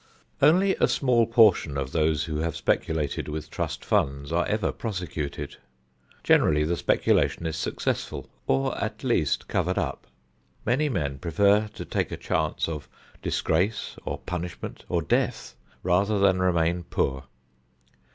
[0.41, 5.57] Only a small portion of those who have speculated with trust funds are ever prosecuted.
[6.23, 10.07] Generally the speculation is successful or at least covered up.
[10.65, 12.89] Many men prefer to take a chance of
[13.21, 17.25] disgrace or punishment or death rather than remain poor.